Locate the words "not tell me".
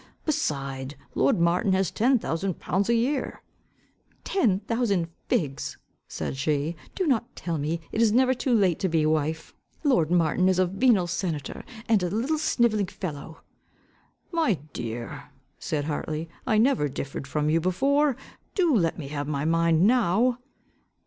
7.05-7.79